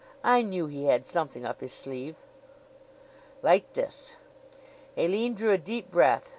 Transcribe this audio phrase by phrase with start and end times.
[0.23, 2.15] I knew he had something up his sleeve."
[3.43, 4.15] Like this!
[4.97, 6.29] Aline drew a deep breath.